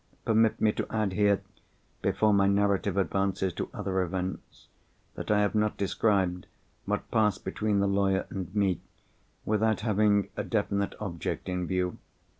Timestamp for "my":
2.33-2.47